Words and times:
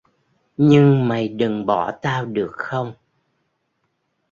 Nhưng 0.57 1.07
mày 1.07 1.27
đừng 1.27 1.65
bỏ 1.65 1.91
tao 2.01 2.25
được 2.25 2.51
không 2.53 2.93